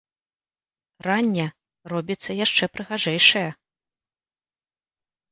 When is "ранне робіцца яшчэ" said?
1.07-2.65